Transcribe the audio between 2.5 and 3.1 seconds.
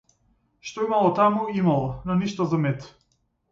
за мит.